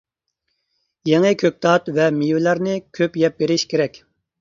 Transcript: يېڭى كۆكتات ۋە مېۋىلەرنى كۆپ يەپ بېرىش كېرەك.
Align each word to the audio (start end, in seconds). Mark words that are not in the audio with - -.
يېڭى 1.09 1.35
كۆكتات 1.43 1.93
ۋە 1.99 2.09
مېۋىلەرنى 2.17 2.81
كۆپ 3.01 3.25
يەپ 3.27 3.41
بېرىش 3.45 3.71
كېرەك. 3.77 4.07